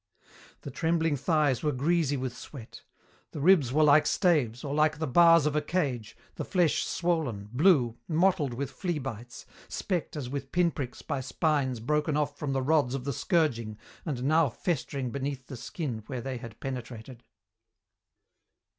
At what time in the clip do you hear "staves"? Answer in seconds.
4.07-4.63